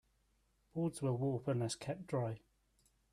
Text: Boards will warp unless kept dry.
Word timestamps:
Boards 0.73 1.03
will 1.03 1.15
warp 1.15 1.47
unless 1.47 1.75
kept 1.75 2.07
dry. 2.07 2.39